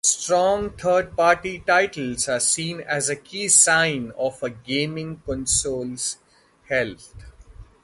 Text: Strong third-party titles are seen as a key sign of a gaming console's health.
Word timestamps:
Strong 0.03 0.71
third-party 0.79 1.59
titles 1.59 2.27
are 2.27 2.39
seen 2.39 2.79
as 2.81 3.07
a 3.07 3.15
key 3.15 3.47
sign 3.47 4.09
of 4.17 4.41
a 4.41 4.49
gaming 4.49 5.21
console's 5.27 6.17
health. 6.67 7.13